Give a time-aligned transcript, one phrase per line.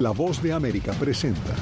[0.00, 1.54] La voz de América presenta.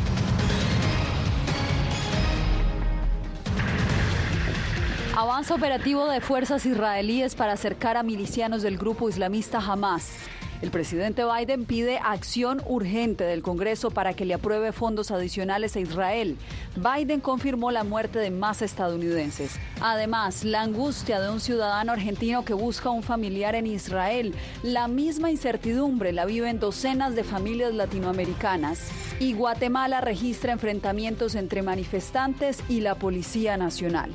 [5.14, 10.14] Avanza operativo de fuerzas israelíes para acercar a milicianos del grupo islamista Hamas.
[10.62, 15.80] El presidente Biden pide acción urgente del Congreso para que le apruebe fondos adicionales a
[15.80, 16.36] Israel.
[16.76, 19.58] Biden confirmó la muerte de más estadounidenses.
[19.80, 24.36] Además, la angustia de un ciudadano argentino que busca un familiar en Israel.
[24.62, 28.88] La misma incertidumbre la viven docenas de familias latinoamericanas.
[29.18, 34.12] Y Guatemala registra enfrentamientos entre manifestantes y la Policía Nacional.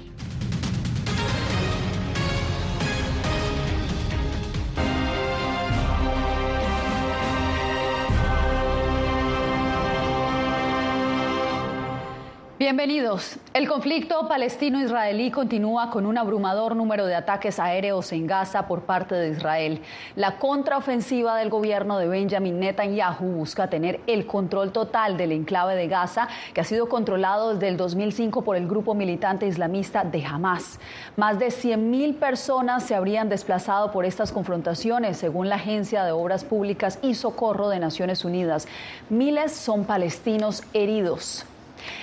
[12.60, 13.38] Bienvenidos.
[13.54, 19.14] El conflicto palestino-israelí continúa con un abrumador número de ataques aéreos en Gaza por parte
[19.14, 19.84] de Israel.
[20.16, 25.88] La contraofensiva del gobierno de Benjamin Netanyahu busca tener el control total del enclave de
[25.88, 30.80] Gaza, que ha sido controlado desde el 2005 por el grupo militante islamista de Hamas.
[31.16, 36.44] Más de 100.000 personas se habrían desplazado por estas confrontaciones, según la Agencia de Obras
[36.44, 38.68] Públicas y Socorro de Naciones Unidas.
[39.12, 41.46] Miles son palestinos heridos.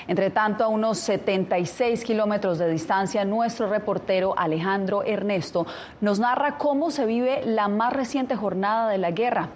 [0.09, 5.67] Entre tanto, a unos 76 kilómetros de distancia, nuestro reportero Alejandro Ernesto
[6.01, 9.51] nos narra cómo se vive la más reciente jornada de la guerra.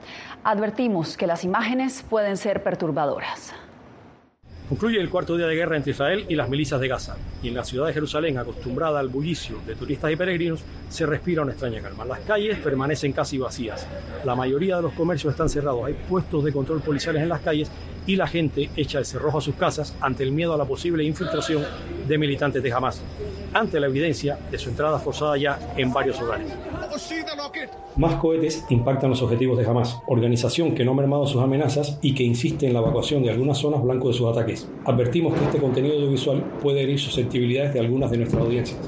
[0.45, 3.55] Advertimos que las imágenes pueden ser perturbadoras.
[4.69, 7.55] Concluye el cuarto día de guerra entre Israel y las milicias de Gaza, y en
[7.55, 10.61] la ciudad de Jerusalén, acostumbrada al bullicio de turistas y peregrinos,
[10.91, 12.05] se respira una extraña calma.
[12.05, 13.87] Las calles permanecen casi vacías.
[14.27, 17.71] La mayoría de los comercios están cerrados, hay puestos de control policiales en las calles
[18.07, 21.03] y la gente echa el cerrojo a sus casas ante el miedo a la posible
[21.03, 21.65] infiltración
[22.07, 23.01] de militantes de Hamas,
[23.55, 26.53] ante la evidencia de su entrada forzada ya en varios hogares.
[27.97, 32.15] Más cohetes impactan los objetivos de Hamas, organización que no ha mermado sus amenazas y
[32.15, 34.69] que insiste en la evacuación de algunas zonas blanco de sus ataques.
[34.85, 38.79] Advertimos que este contenido audiovisual puede herir susceptibilidades de algunas de nuestras audiencias.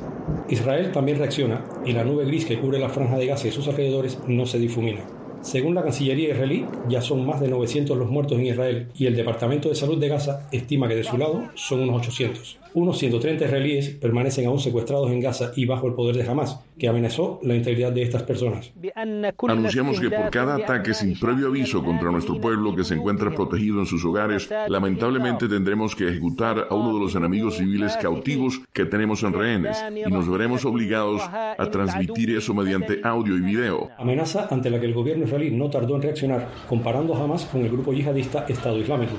[0.48, 3.68] Israel también reacciona y la nube gris que cubre la franja de Gaza y sus
[3.68, 5.00] alrededores no se difumina.
[5.42, 9.16] Según la Cancillería israelí, ya son más de 900 los muertos en Israel y el
[9.16, 12.59] Departamento de Salud de Gaza estima que de su lado son unos 800.
[12.74, 16.88] Unos 130 israelíes permanecen aún secuestrados en Gaza y bajo el poder de Hamas, que
[16.88, 18.72] amenazó la integridad de estas personas.
[19.48, 23.80] Anunciamos que por cada ataque sin previo aviso contra nuestro pueblo que se encuentra protegido
[23.80, 28.84] en sus hogares, lamentablemente tendremos que ejecutar a uno de los enemigos civiles cautivos que
[28.84, 29.76] tenemos en rehenes
[30.06, 33.90] y nos veremos obligados a transmitir eso mediante audio y video.
[33.98, 37.62] Amenaza ante la que el gobierno israelí no tardó en reaccionar, comparando a Hamas con
[37.62, 39.12] el grupo yihadista Estado Islámico.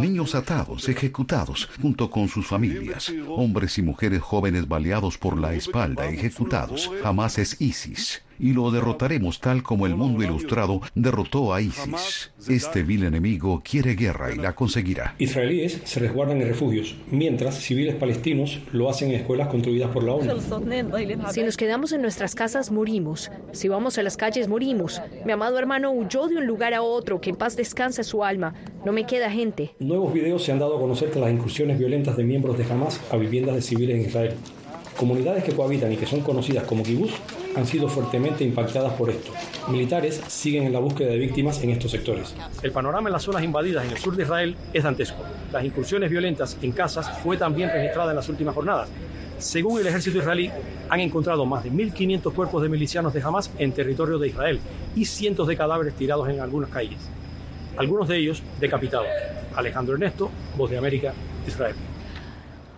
[0.00, 6.08] Niños atados, ejecutados, junto con sus familias, hombres y mujeres jóvenes baleados por la espalda,
[6.08, 6.88] ejecutados.
[7.02, 12.32] Jamás es ISIS y lo derrotaremos tal como el mundo ilustrado derrotó a ISIS.
[12.48, 15.14] Este vil enemigo quiere guerra y la conseguirá.
[15.18, 20.14] Israelíes se resguardan en refugios, mientras civiles palestinos lo hacen en escuelas construidas por la
[20.14, 20.40] ONU.
[21.32, 23.30] Si nos quedamos en nuestras casas, morimos.
[23.52, 25.00] Si vamos a las calles, morimos.
[25.24, 28.54] Mi amado hermano huyó de un lugar a otro, que en paz descanse su alma.
[28.84, 29.74] No me queda gente.
[29.78, 33.00] Nuevos videos se han dado a conocer tras las incursiones violentas de miembros de Hamas
[33.10, 34.34] a viviendas de civiles en Israel.
[34.96, 37.12] Comunidades que cohabitan y que son conocidas como kibbutz
[37.56, 39.32] han sido fuertemente impactadas por esto.
[39.68, 42.34] Militares siguen en la búsqueda de víctimas en estos sectores.
[42.62, 45.22] El panorama en las zonas invadidas en el sur de Israel es dantesco.
[45.52, 48.88] Las incursiones violentas en casas fue también registrada en las últimas jornadas.
[49.38, 50.50] Según el ejército israelí,
[50.88, 54.60] han encontrado más de 1.500 cuerpos de milicianos de Hamas en territorio de Israel
[54.94, 56.98] y cientos de cadáveres tirados en algunas calles.
[57.76, 59.08] Algunos de ellos decapitados.
[59.56, 61.12] Alejandro Ernesto, Voz de América,
[61.46, 61.74] Israel.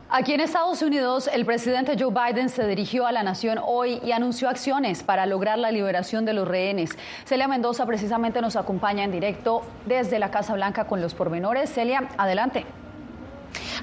[0.09, 4.13] Aquí en Estados Unidos, el presidente Joe Biden se dirigió a la nación hoy y
[4.13, 6.97] anunció acciones para lograr la liberación de los rehenes.
[7.25, 11.75] Celia Mendoza precisamente nos acompaña en directo desde la Casa Blanca con los pormenores.
[11.75, 12.67] Celia, adelante.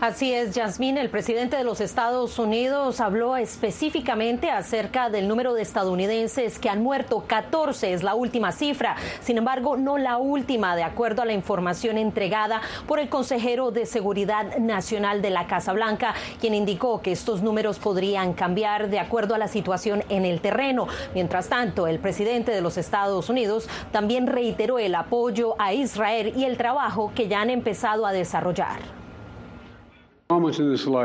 [0.03, 0.97] Así es, Yasmín.
[0.97, 6.83] El presidente de los Estados Unidos habló específicamente acerca del número de estadounidenses que han
[6.83, 7.23] muerto.
[7.25, 8.97] 14 es la última cifra.
[9.21, 13.85] Sin embargo, no la última, de acuerdo a la información entregada por el consejero de
[13.85, 19.35] Seguridad Nacional de la Casa Blanca, quien indicó que estos números podrían cambiar de acuerdo
[19.35, 20.89] a la situación en el terreno.
[21.13, 26.43] Mientras tanto, el presidente de los Estados Unidos también reiteró el apoyo a Israel y
[26.43, 29.02] el trabajo que ya han empezado a desarrollar.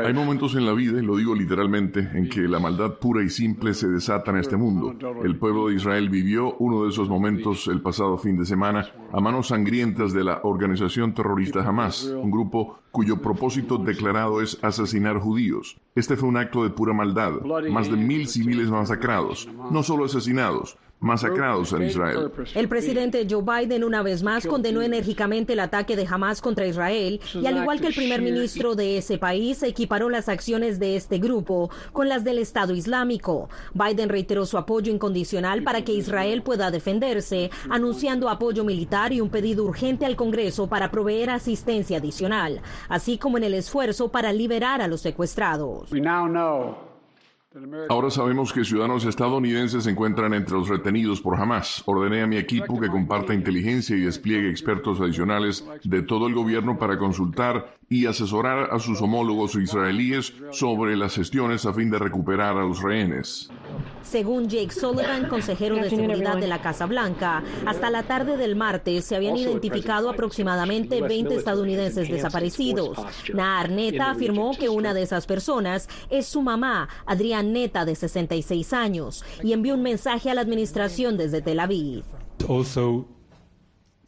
[0.07, 3.29] Hay momentos en la vida, y lo digo literalmente, en que la maldad pura y
[3.29, 4.95] simple se desata en este mundo.
[5.23, 9.19] El pueblo de Israel vivió uno de esos momentos el pasado fin de semana a
[9.19, 15.77] manos sangrientas de la organización terrorista Hamas, un grupo cuyo propósito declarado es asesinar judíos.
[15.95, 20.77] Este fue un acto de pura maldad, más de mil civiles masacrados, no solo asesinados,
[20.99, 22.31] masacrados en Israel.
[22.55, 27.21] El presidente Joe Biden una vez más condenó enérgicamente el ataque de Hamas contra Israel
[27.33, 31.17] y al igual que el primer ministro de ese país equiparó las acciones de este
[31.19, 33.49] grupo con las del Estado Islámico.
[33.73, 39.29] Biden reiteró su apoyo incondicional para que Israel pueda defenderse, anunciando apoyo militar y un
[39.29, 44.81] pedido urgente al Congreso para proveer asistencia adicional, así como en el esfuerzo para liberar
[44.81, 45.78] a los secuestrados.
[47.89, 51.81] Ahora sabemos que ciudadanos estadounidenses se encuentran entre los retenidos por Hamas.
[51.87, 56.77] Ordené a mi equipo que comparta inteligencia y despliegue expertos adicionales de todo el gobierno
[56.77, 62.55] para consultar y asesorar a sus homólogos israelíes sobre las gestiones a fin de recuperar
[62.55, 63.49] a los rehenes.
[64.03, 69.05] Según Jake Sullivan, consejero de seguridad de la Casa Blanca, hasta la tarde del martes
[69.05, 72.97] se habían identificado aproximadamente 20 estadounidenses desaparecidos.
[73.33, 78.73] Nahar Neta afirmó que una de esas personas es su mamá, Adrián Neta, de 66
[78.73, 82.03] años, y envió un mensaje a la administración desde Tel Aviv.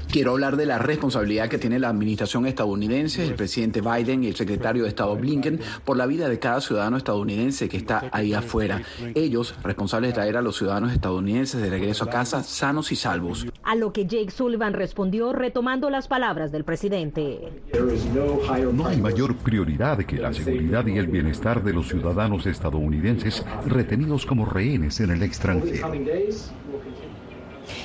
[0.09, 4.36] Quiero hablar de la responsabilidad que tiene la administración estadounidense, el presidente Biden y el
[4.36, 8.81] secretario de Estado Blinken por la vida de cada ciudadano estadounidense que está ahí afuera.
[9.15, 13.48] Ellos, responsables de traer a los ciudadanos estadounidenses de regreso a casa sanos y salvos.
[13.63, 17.39] A lo que Jake Sullivan respondió retomando las palabras del presidente.
[18.74, 24.25] No hay mayor prioridad que la seguridad y el bienestar de los ciudadanos estadounidenses retenidos
[24.25, 25.92] como rehenes en el extranjero.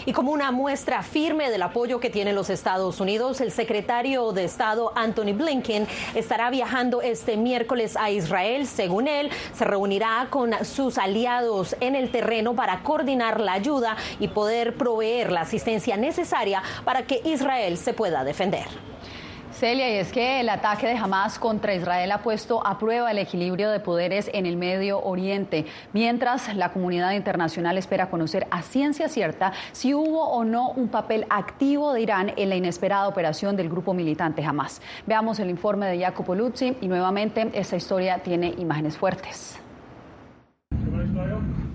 [0.04, 4.44] Y como una muestra firme del apoyo que tienen los Estados Unidos, el secretario de
[4.44, 8.66] Estado Anthony Blinken estará viajando este miércoles a Israel.
[8.66, 14.28] Según él, se reunirá con sus aliados en el terreno para coordinar la ayuda y
[14.28, 18.66] poder proveer la asistencia necesaria para que Israel se pueda defender.
[19.56, 23.17] Celia, y es que el ataque de Hamas contra Israel ha puesto a prueba el
[23.17, 25.64] equilibrio de poderes en el Medio Oriente,
[25.94, 31.25] mientras la comunidad internacional espera conocer a ciencia cierta si hubo o no un papel
[31.31, 34.82] activo de Irán en la inesperada operación del grupo militante Hamas.
[35.06, 39.58] Veamos el informe de Jacopo Luzzi y nuevamente esta historia tiene imágenes fuertes.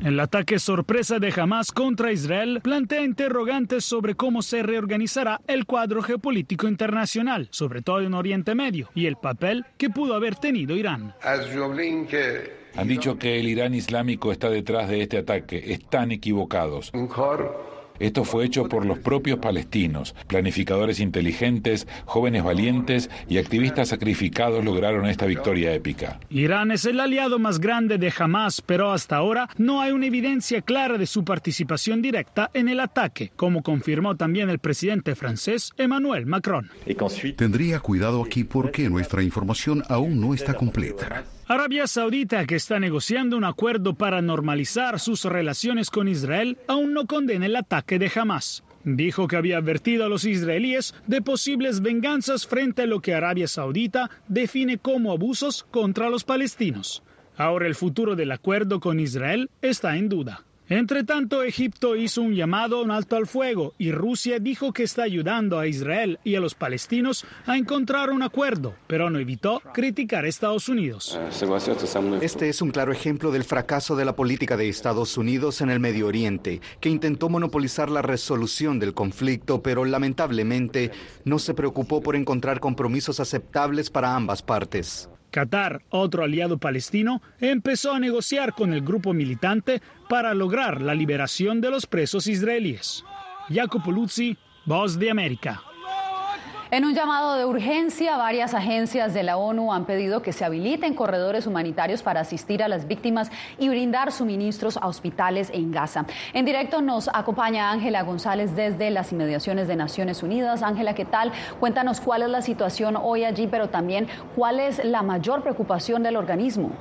[0.03, 6.01] El ataque sorpresa de Hamas contra Israel plantea interrogantes sobre cómo se reorganizará el cuadro
[6.01, 11.13] geopolítico internacional, sobre todo en Oriente Medio, y el papel que pudo haber tenido Irán.
[12.75, 15.71] Han dicho que el Irán islámico está detrás de este ataque.
[15.71, 16.91] Están equivocados.
[18.01, 20.15] Esto fue hecho por los propios palestinos.
[20.25, 26.19] Planificadores inteligentes, jóvenes valientes y activistas sacrificados lograron esta victoria épica.
[26.31, 30.63] Irán es el aliado más grande de Hamas, pero hasta ahora no hay una evidencia
[30.63, 36.25] clara de su participación directa en el ataque, como confirmó también el presidente francés Emmanuel
[36.25, 36.71] Macron.
[37.37, 41.23] Tendría cuidado aquí porque nuestra información aún no está completa.
[41.53, 47.07] Arabia Saudita, que está negociando un acuerdo para normalizar sus relaciones con Israel, aún no
[47.07, 48.63] condena el ataque de Hamas.
[48.85, 53.49] Dijo que había advertido a los israelíes de posibles venganzas frente a lo que Arabia
[53.49, 57.03] Saudita define como abusos contra los palestinos.
[57.35, 60.45] Ahora el futuro del acuerdo con Israel está en duda.
[60.71, 64.83] Entre tanto, Egipto hizo un llamado a un alto al fuego y Rusia dijo que
[64.83, 69.61] está ayudando a Israel y a los palestinos a encontrar un acuerdo, pero no evitó
[69.73, 71.19] criticar a Estados Unidos.
[72.21, 75.81] Este es un claro ejemplo del fracaso de la política de Estados Unidos en el
[75.81, 80.91] Medio Oriente, que intentó monopolizar la resolución del conflicto, pero lamentablemente
[81.25, 85.09] no se preocupó por encontrar compromisos aceptables para ambas partes.
[85.31, 91.61] Qatar, otro aliado palestino, empezó a negociar con el grupo militante para lograr la liberación
[91.61, 93.03] de los presos israelíes.
[93.49, 95.63] Jacopo Luzzi, Voz de América.
[96.73, 100.93] En un llamado de urgencia, varias agencias de la ONU han pedido que se habiliten
[100.93, 106.05] corredores humanitarios para asistir a las víctimas y brindar suministros a hospitales en Gaza.
[106.31, 110.63] En directo nos acompaña Ángela González desde las inmediaciones de Naciones Unidas.
[110.63, 111.33] Ángela, ¿qué tal?
[111.59, 116.15] Cuéntanos cuál es la situación hoy allí, pero también cuál es la mayor preocupación del
[116.15, 116.71] organismo.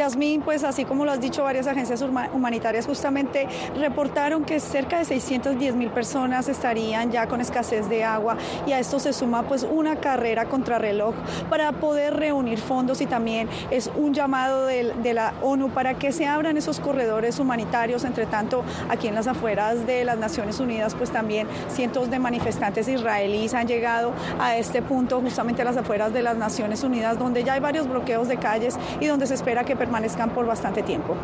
[0.00, 2.02] Yasmín, pues así como lo has dicho, varias agencias
[2.32, 8.38] humanitarias justamente reportaron que cerca de 610 mil personas estarían ya con escasez de agua
[8.66, 11.14] y a esto se suma pues una carrera contrarreloj
[11.50, 16.12] para poder reunir fondos y también es un llamado de, de la ONU para que
[16.12, 18.04] se abran esos corredores humanitarios.
[18.04, 22.88] Entre tanto, aquí en las afueras de las Naciones Unidas, pues también cientos de manifestantes
[22.88, 27.44] israelíes han llegado a este punto, justamente a las afueras de las Naciones Unidas, donde
[27.44, 31.16] ya hay varios bloqueos de calles y donde se espera que permanezcan por bastante tiempo.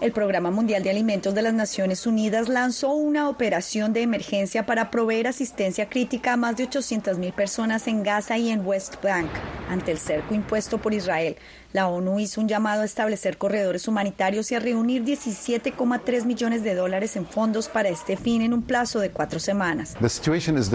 [0.00, 4.90] El Programa Mundial de Alimentos de las Naciones Unidas lanzó una operación de emergencia para
[4.90, 9.30] proveer asistencia crítica a más de 800 mil personas en Gaza y en West Bank.
[9.70, 11.36] ante el cerco impuesto por Israel.
[11.72, 16.74] La ONU hizo un llamado a establecer corredores humanitarios y a reunir 17,3 millones de
[16.74, 19.96] dólares en fondos para este fin en un plazo de cuatro semanas.
[19.98, 20.70] La situación es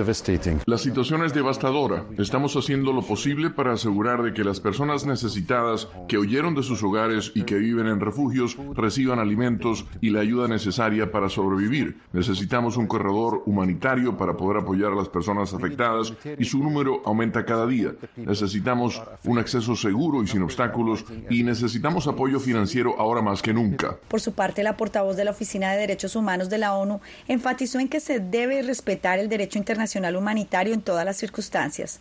[1.33, 2.05] devastadora.
[2.17, 6.81] Estamos haciendo lo posible para asegurar de que las personas necesitadas que huyeron de sus
[6.81, 11.99] hogares y que viven en refugios reciban alimentos y la ayuda necesaria para sobrevivir.
[12.11, 17.45] Necesitamos un corredor humanitario para poder apoyar a las personas afectadas y su número aumenta
[17.45, 17.93] cada día.
[18.15, 20.86] Necesitamos un acceso seguro y sin obstáculos
[21.29, 23.97] y necesitamos apoyo financiero ahora más que nunca.
[24.07, 27.79] Por su parte, la portavoz de la Oficina de Derechos Humanos de la ONU enfatizó
[27.79, 31.99] en que se debe respetar el derecho internacional humanitario en todas las circunstancias.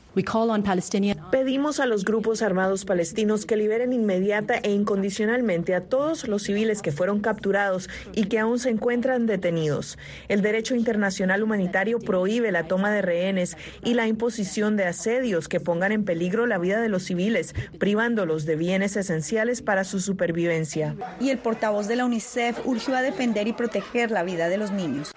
[1.31, 6.83] Pedimos a los grupos armados palestinos que liberen inmediata e incondicionalmente a todos los civiles
[6.83, 9.99] que fueron capturados y que aún se encuentran detenidos.
[10.29, 15.61] El derecho internacional humanitario prohíbe la toma de rehenes y la imposición de asedios que
[15.61, 20.95] pongan en peligro la vida de los civiles, privándolos de bienes esenciales para su supervivencia.
[21.21, 24.71] Y el portavoz de la UNICEF urgió a defender y proteger la vida de los
[24.71, 25.13] niños.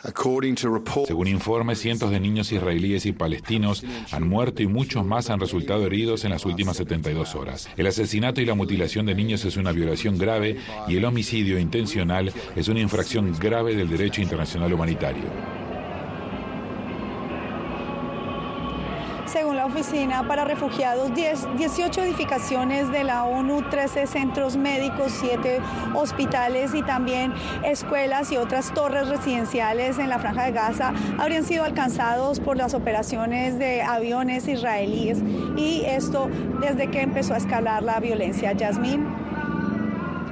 [1.05, 5.85] Según informes, cientos de niños israelíes y palestinos han muerto y muchos más han resultado
[5.85, 7.69] heridos en las últimas 72 horas.
[7.77, 12.31] El asesinato y la mutilación de niños es una violación grave y el homicidio intencional
[12.55, 15.68] es una infracción grave del derecho internacional humanitario.
[19.79, 25.61] Oficina para Refugiados, 10, 18 edificaciones de la ONU, 13 centros médicos, 7
[25.95, 27.33] hospitales y también
[27.63, 32.73] escuelas y otras torres residenciales en la franja de Gaza habrían sido alcanzados por las
[32.73, 35.19] operaciones de aviones israelíes
[35.55, 38.51] y esto desde que empezó a escalar la violencia.
[38.51, 39.28] Yasmín.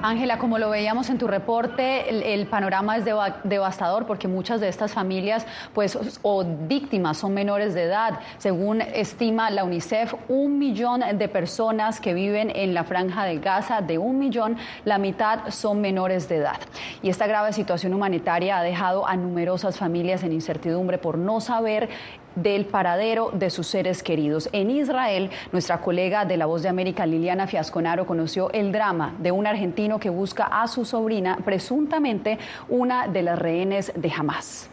[0.03, 4.93] Ángela, como lo veíamos en tu reporte, el, panorama es devastador porque muchas de estas
[4.93, 8.19] familias, pues, o víctimas son menores de edad.
[8.37, 13.81] Según estima la UNICEF, un millón de personas que viven en la franja de Gaza,
[13.81, 16.59] de un millón, la mitad son menores de edad.
[17.01, 21.89] Y esta grave situación humanitaria ha dejado a numerosas familias en incertidumbre por no saber
[22.37, 24.47] del paradero de sus seres queridos.
[24.51, 29.31] En Israel, nuestra colega de La Voz de América, Liliana Fiasconaro, conoció el drama de
[29.31, 32.37] un argentino que busca a su sobrina, presuntamente
[32.69, 34.69] una de las rehenes de Hamas.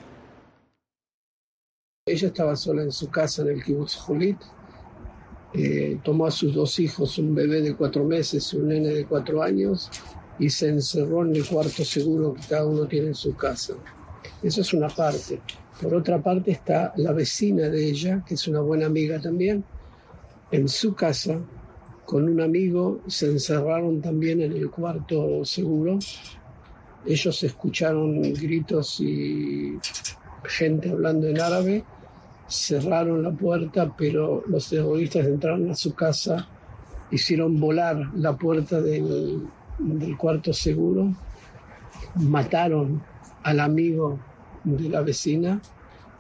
[2.06, 4.36] Ella estaba sola en su casa en el kibbutz Julit.
[5.54, 9.06] Eh, tomó a sus dos hijos, un bebé de cuatro meses y un nene de
[9.06, 9.90] cuatro años,
[10.38, 13.74] y se encerró en el cuarto seguro que cada uno tiene en su casa.
[14.42, 15.40] Eso es una parte.
[15.80, 19.64] Por otra parte está la vecina de ella, que es una buena amiga también,
[20.50, 21.40] en su casa,
[22.04, 25.98] con un amigo, se encerraron también en el cuarto seguro.
[27.06, 29.78] Ellos escucharon gritos y
[30.44, 31.84] gente hablando en árabe,
[32.46, 36.46] cerraron la puerta, pero los terroristas entraron a su casa,
[37.10, 41.12] hicieron volar la puerta del, del cuarto seguro,
[42.14, 43.02] mataron
[43.42, 44.18] al amigo
[44.64, 45.60] de la vecina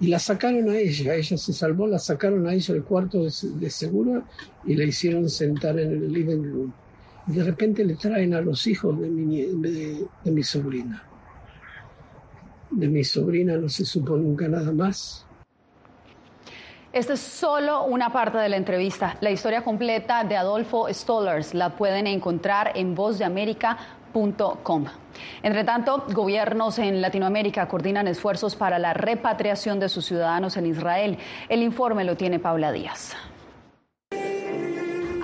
[0.00, 3.70] y la sacaron a ella, ella se salvó, la sacaron a ella del cuarto de,
[3.70, 4.24] seguro
[4.64, 6.72] y la hicieron sentar en el living room.
[7.28, 11.02] Y de repente le traen a los hijos de mi, de, de mi sobrina.
[12.70, 15.24] De mi sobrina no se supo nunca nada más.
[16.92, 19.16] Esta es solo una parte de la entrevista.
[19.20, 22.94] La historia completa de Adolfo Stollers la pueden encontrar en
[25.42, 31.18] Entre tanto, gobiernos en Latinoamérica coordinan esfuerzos para la repatriación de sus ciudadanos en Israel.
[31.48, 33.14] El informe lo tiene Paula Díaz.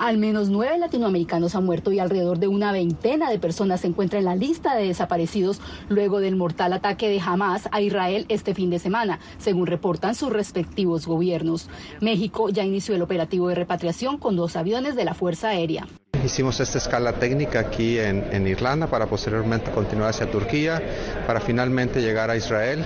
[0.01, 4.21] Al menos nueve latinoamericanos han muerto y alrededor de una veintena de personas se encuentran
[4.21, 8.71] en la lista de desaparecidos luego del mortal ataque de Hamas a Israel este fin
[8.71, 11.69] de semana, según reportan sus respectivos gobiernos.
[11.99, 15.85] México ya inició el operativo de repatriación con dos aviones de la Fuerza Aérea.
[16.23, 20.81] Hicimos esta escala técnica aquí en, en, Irlanda para posteriormente continuar hacia Turquía,
[21.25, 22.85] para finalmente llegar a Israel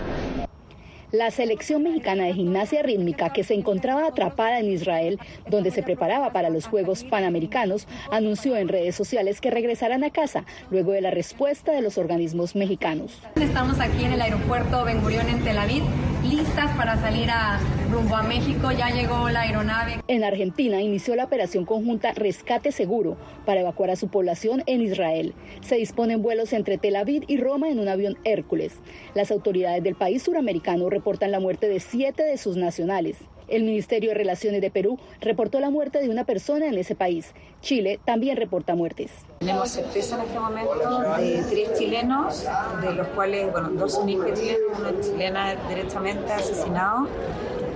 [1.15, 6.31] la selección mexicana de gimnasia rítmica que se encontraba atrapada en Israel, donde se preparaba
[6.33, 11.11] para los Juegos Panamericanos, anunció en redes sociales que regresarán a casa luego de la
[11.11, 13.19] respuesta de los organismos mexicanos.
[13.35, 15.83] Estamos aquí en el aeropuerto Ben Gurión en Tel Aviv,
[16.25, 17.59] listas para salir a
[17.91, 18.71] rumbo a México.
[18.71, 20.01] Ya llegó la aeronave.
[20.07, 25.33] En Argentina inició la operación conjunta Rescate Seguro para evacuar a su población en Israel.
[25.61, 28.79] Se disponen vuelos entre Tel Aviv y Roma en un avión Hércules.
[29.13, 33.17] Las autoridades del país suramericano reportan la muerte de siete de sus nacionales.
[33.47, 37.33] El Ministerio de Relaciones de Perú reportó la muerte de una persona en ese país.
[37.61, 39.11] Chile también reporta muertes.
[39.39, 42.45] Tenemos certeza en este momento de tres chilenos,
[42.81, 47.07] de los cuales, bueno, dos son hijos chilenos, una chilena directamente asesinado.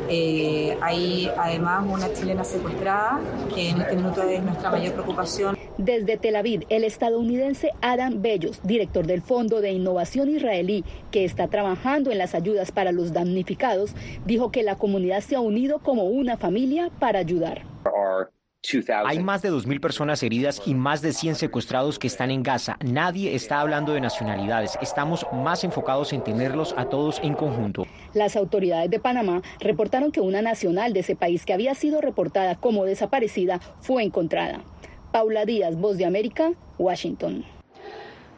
[0.10, 3.20] Eh, hay además una chilena secuestrada,
[3.54, 5.56] que en este minuto es nuestra mayor preocupación.
[5.80, 11.48] Desde Tel Aviv, el estadounidense Adam Bellos, director del Fondo de Innovación Israelí, que está
[11.48, 13.96] trabajando en las ayudas para los damnificados,
[14.26, 17.62] dijo que la comunidad se ha unido como una familia para ayudar.
[19.06, 22.78] Hay más de 2.000 personas heridas y más de 100 secuestrados que están en Gaza.
[22.84, 24.78] Nadie está hablando de nacionalidades.
[24.82, 27.86] Estamos más enfocados en tenerlos a todos en conjunto.
[28.14, 32.56] Las autoridades de Panamá reportaron que una nacional de ese país que había sido reportada
[32.56, 34.60] como desaparecida fue encontrada.
[35.12, 37.44] Paula Díaz, Voz de América, Washington.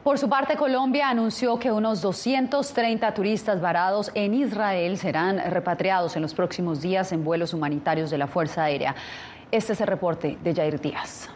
[0.03, 6.23] Por su parte, Colombia anunció que unos 230 turistas varados en Israel serán repatriados en
[6.23, 8.95] los próximos días en vuelos humanitarios de la Fuerza Aérea.
[9.51, 11.29] Este es el reporte de Jair Díaz.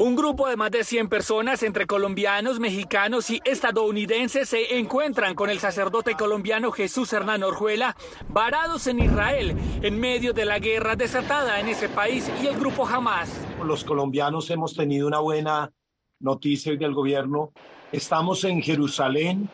[0.00, 5.50] Un grupo de más de 100 personas, entre colombianos, mexicanos y estadounidenses, se encuentran con
[5.50, 7.94] el sacerdote colombiano Jesús Hernán Orjuela,
[8.30, 12.88] varados en Israel, en medio de la guerra desatada en ese país y el grupo
[12.88, 13.30] Hamas.
[13.62, 15.70] Los colombianos hemos tenido una buena
[16.18, 17.52] noticia del gobierno.
[17.92, 19.50] Estamos en Jerusalén,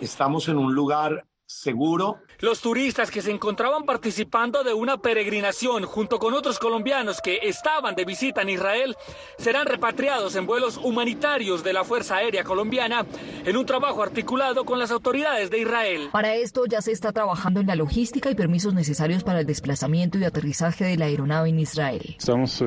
[0.00, 2.18] estamos en un lugar seguro.
[2.40, 7.94] Los turistas que se encontraban participando de una peregrinación junto con otros colombianos que estaban
[7.94, 8.96] de visita en Israel
[9.38, 13.06] serán repatriados en vuelos humanitarios de la Fuerza Aérea Colombiana
[13.44, 16.08] en un trabajo articulado con las autoridades de Israel.
[16.10, 20.18] Para esto ya se está trabajando en la logística y permisos necesarios para el desplazamiento
[20.18, 22.16] y aterrizaje de la aeronave en Israel.
[22.18, 22.66] Estamos eh,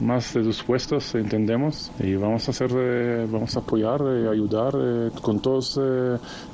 [0.00, 4.72] más dispuestos, entendemos, y vamos a hacer, eh, vamos a apoyar, eh, ayudar
[5.20, 5.78] con todos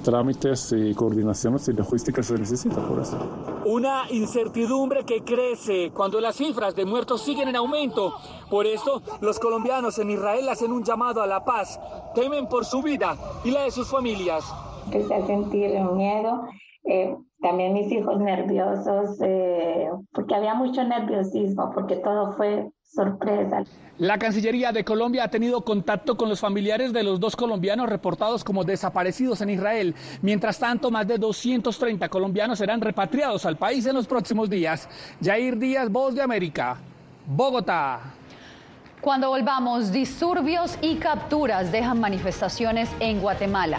[0.02, 3.18] trámites y coordinación y logística se necesita por eso.
[3.66, 8.14] Una incertidumbre que crece cuando las cifras de muertos siguen en aumento.
[8.48, 11.78] Por eso, los colombianos en Israel hacen un llamado a la paz.
[12.14, 14.44] Temen por su vida y la de sus familias.
[14.86, 16.44] Empecé a sentir miedo.
[16.84, 23.64] Eh, también mis hijos nerviosos, eh, porque había mucho nerviosismo, porque todo fue sorpresa.
[23.98, 28.42] La Cancillería de Colombia ha tenido contacto con los familiares de los dos colombianos reportados
[28.42, 29.94] como desaparecidos en Israel.
[30.20, 34.88] Mientras tanto, más de 230 colombianos serán repatriados al país en los próximos días.
[35.22, 36.76] Jair Díaz, Voz de América,
[37.26, 38.00] Bogotá.
[39.00, 43.78] Cuando volvamos, disturbios y capturas dejan manifestaciones en Guatemala.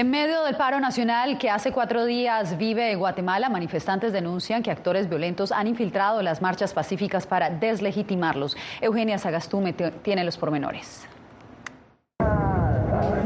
[0.00, 5.10] En medio del paro nacional que hace cuatro días vive Guatemala, manifestantes denuncian que actores
[5.10, 8.56] violentos han infiltrado las marchas pacíficas para deslegitimarlos.
[8.80, 11.06] Eugenia Sagastume tiene los pormenores.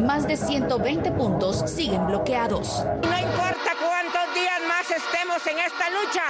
[0.01, 2.85] Más de 120 puntos siguen bloqueados.
[2.85, 6.23] No importa cuántos días más estemos en esta lucha,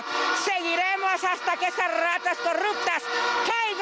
[0.44, 3.02] seguiremos hasta que esas ratas corruptas
[3.48, 3.73] caigan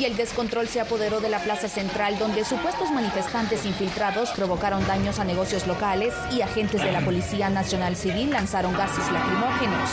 [0.00, 5.18] y el descontrol se apoderó de la plaza central donde supuestos manifestantes infiltrados provocaron daños
[5.18, 9.90] a negocios locales y agentes de la Policía Nacional Civil lanzaron gases lacrimógenos.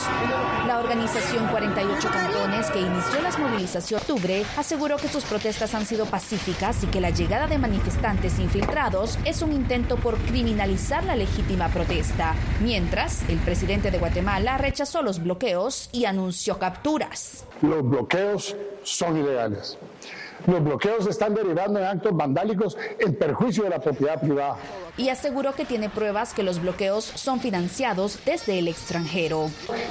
[0.65, 5.85] La organización 48 Cantones, que inició las movilizaciones en octubre, aseguró que sus protestas han
[5.85, 11.15] sido pacíficas y que la llegada de manifestantes infiltrados es un intento por criminalizar la
[11.15, 12.33] legítima protesta.
[12.61, 17.46] Mientras, el presidente de Guatemala rechazó los bloqueos y anunció capturas.
[17.61, 19.77] Los bloqueos son ilegales.
[20.47, 24.57] Los bloqueos están derivando en actos vandálicos en perjuicio de la propiedad privada
[24.97, 29.49] y aseguró que tiene pruebas que los bloqueos son financiados desde el extranjero.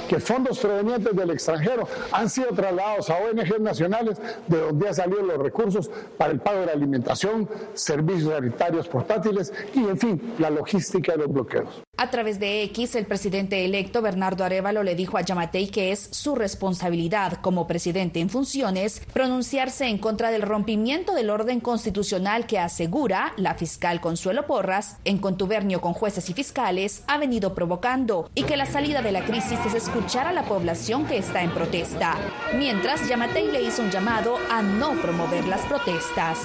[0.09, 4.17] Que fondos provenientes del extranjero han sido trasladados a ONG nacionales
[4.47, 9.53] de donde han salido los recursos para el pago de la alimentación, servicios sanitarios portátiles
[9.73, 11.83] y, en fin, la logística de los bloqueos.
[11.99, 16.09] A través de X, el presidente electo Bernardo Arevalo le dijo a Yamatei que es
[16.11, 22.59] su responsabilidad como presidente en funciones pronunciarse en contra del rompimiento del orden constitucional que
[22.59, 28.43] asegura la fiscal Consuelo Porras en contubernio con jueces y fiscales, ha venido provocando y
[28.43, 32.15] que la salida de la crisis es escuchar a la población que está en protesta.
[32.55, 36.39] Mientras, Yamatei le hizo un llamado a no promover las protestas.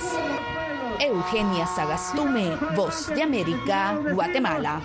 [1.01, 4.81] Eugenia Sagastume, Voz de América, Guatemala.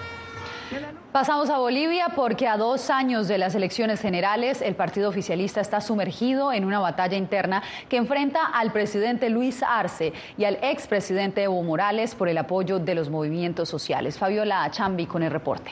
[1.11, 5.81] Pasamos a Bolivia porque a dos años de las elecciones generales el partido oficialista está
[5.81, 11.63] sumergido en una batalla interna que enfrenta al presidente Luis Arce y al expresidente Evo
[11.63, 14.17] Morales por el apoyo de los movimientos sociales.
[14.17, 15.71] Fabiola Chambi con el reporte.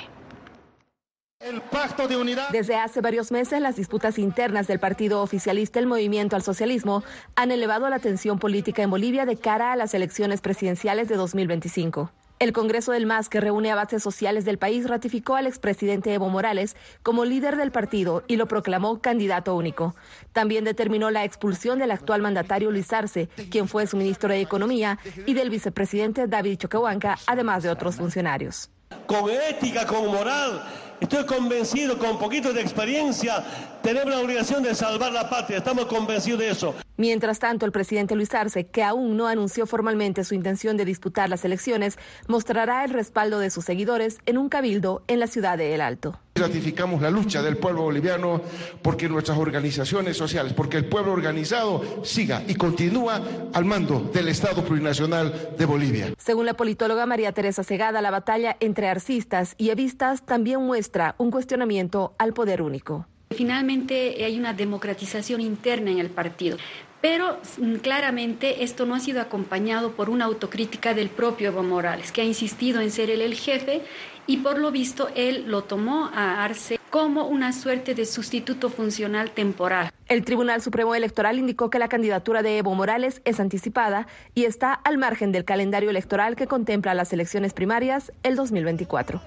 [1.39, 2.49] El pacto de unidad.
[2.49, 7.03] Desde hace varios meses, las disputas internas del partido oficialista, el Movimiento al Socialismo,
[7.35, 12.09] han elevado la tensión política en Bolivia de cara a las elecciones presidenciales de 2025.
[12.37, 16.27] El Congreso del MAS, que reúne a bases sociales del país, ratificó al expresidente Evo
[16.27, 19.95] Morales como líder del partido y lo proclamó candidato único.
[20.33, 24.99] También determinó la expulsión del actual mandatario Luis Arce, quien fue su ministro de Economía,
[25.25, 28.69] y del vicepresidente David Choquehuanca, además de otros funcionarios.
[29.07, 30.61] Con ética, con moral,
[30.99, 33.43] Estoy convencido, con poquito de experiencia,
[33.85, 35.59] tenemos la obligación de salvar la patria.
[35.59, 36.73] Estamos convencidos de eso.
[36.97, 41.29] Mientras tanto, el presidente Luis Arce, que aún no anunció formalmente su intención de disputar
[41.29, 45.75] las elecciones, mostrará el respaldo de sus seguidores en un cabildo en la ciudad de
[45.75, 46.19] El Alto.
[46.33, 48.41] Ratificamos la lucha del pueblo boliviano
[48.81, 53.21] porque nuestras organizaciones sociales, porque el pueblo organizado siga y continúa
[53.53, 56.13] al mando del Estado plurinacional de Bolivia.
[56.17, 61.29] Según la politóloga María Teresa Segada, la batalla entre arcistas y evistas también muestra un
[61.29, 63.05] cuestionamiento al poder único.
[63.31, 66.57] Finalmente hay una democratización interna en el partido.
[67.01, 72.11] Pero mm, claramente esto no ha sido acompañado por una autocrítica del propio Evo Morales,
[72.11, 73.81] que ha insistido en ser él el jefe
[74.27, 79.31] y por lo visto él lo tomó a Arce como una suerte de sustituto funcional
[79.31, 79.91] temporal.
[80.07, 84.73] El Tribunal Supremo Electoral indicó que la candidatura de Evo Morales es anticipada y está
[84.73, 89.21] al margen del calendario electoral que contempla las elecciones primarias el 2024.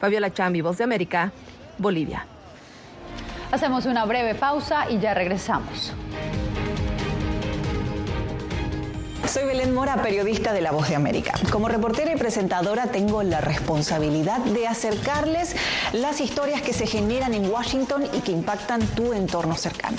[0.00, 1.32] Fabiola Chambi, Voz de América,
[1.76, 2.24] Bolivia.
[3.50, 5.92] Hacemos una breve pausa y ya regresamos.
[9.26, 11.34] Soy Belén Mora, periodista de La Voz de América.
[11.50, 15.54] Como reportera y presentadora tengo la responsabilidad de acercarles
[15.92, 19.98] las historias que se generan en Washington y que impactan tu entorno cercano.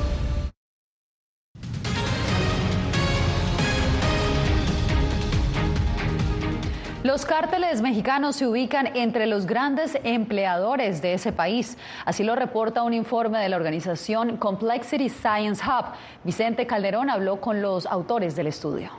[7.03, 11.75] Los cárteles mexicanos se ubican entre los grandes empleadores de ese país.
[12.05, 15.85] Así lo reporta un informe de la organización Complexity Science Hub.
[16.23, 18.91] Vicente Calderón habló con los autores del estudio.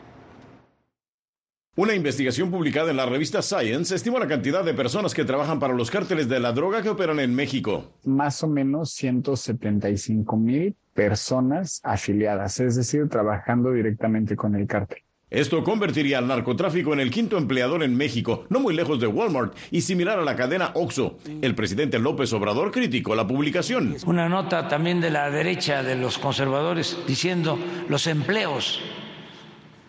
[1.76, 5.72] Una investigación publicada en la revista Science estima la cantidad de personas que trabajan para
[5.72, 7.92] los cárteles de la droga que operan en México.
[8.02, 15.04] Más o menos 175 mil personas afiliadas, es decir, trabajando directamente con el cártel.
[15.32, 19.56] Esto convertiría al narcotráfico en el quinto empleador en México, no muy lejos de Walmart
[19.70, 21.16] y similar a la cadena Oxxo.
[21.40, 23.96] El presidente López Obrador criticó la publicación.
[24.04, 28.80] Una nota también de la derecha de los conservadores diciendo los empleos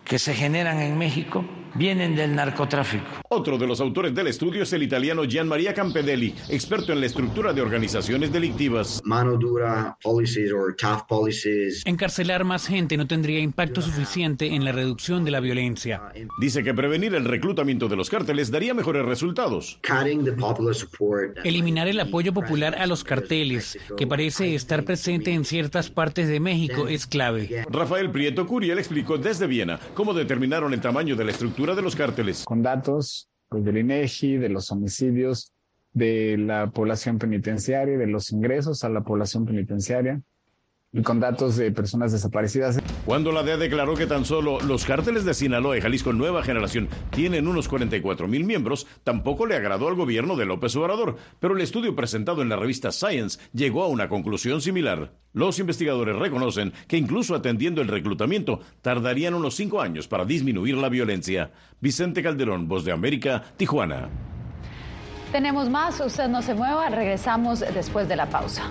[0.06, 3.04] que se generan en México vienen del narcotráfico.
[3.28, 7.06] Otro de los autores del estudio es el italiano Gian Maria Campedelli, experto en la
[7.06, 9.00] estructura de organizaciones delictivas.
[9.04, 11.82] Mano dura, policies or tough policies.
[11.84, 16.02] Encarcelar más gente no tendría impacto suficiente en la reducción de la violencia.
[16.38, 19.80] Dice que prevenir el reclutamiento de los cárteles daría mejores resultados.
[21.44, 26.40] Eliminar el apoyo popular a los carteles, que parece estar presente en ciertas partes de
[26.40, 27.64] México, es clave.
[27.68, 31.96] Rafael Prieto Curiel explicó desde Viena cómo determinaron el tamaño de la estructura de los
[31.96, 32.44] cárteles.
[32.44, 35.52] Con datos pues, del INEGI, de los homicidios,
[35.94, 40.20] de la población penitenciaria, de los ingresos a la población penitenciaria
[41.02, 42.78] con datos de personas desaparecidas.
[43.04, 46.88] Cuando la DEA declaró que tan solo los cárteles de Sinaloa y Jalisco Nueva Generación
[47.10, 51.62] tienen unos 44 mil miembros, tampoco le agradó al gobierno de López Obrador, pero el
[51.62, 55.12] estudio presentado en la revista Science llegó a una conclusión similar.
[55.32, 60.88] Los investigadores reconocen que incluso atendiendo el reclutamiento tardarían unos cinco años para disminuir la
[60.88, 61.50] violencia.
[61.80, 64.08] Vicente Calderón, Voz de América, Tijuana.
[65.32, 68.70] Tenemos más, usted no se mueva, regresamos después de la pausa.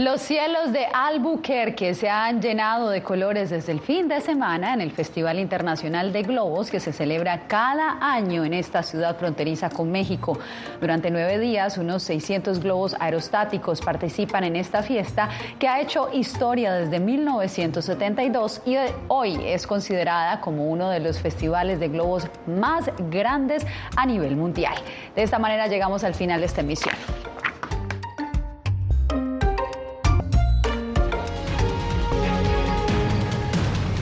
[0.00, 4.80] Los cielos de Albuquerque se han llenado de colores desde el fin de semana en
[4.80, 9.92] el Festival Internacional de Globos que se celebra cada año en esta ciudad fronteriza con
[9.92, 10.38] México.
[10.80, 16.72] Durante nueve días, unos 600 globos aerostáticos participan en esta fiesta que ha hecho historia
[16.72, 18.76] desde 1972 y
[19.08, 23.66] hoy es considerada como uno de los festivales de globos más grandes
[23.98, 24.76] a nivel mundial.
[25.14, 26.94] De esta manera llegamos al final de esta emisión.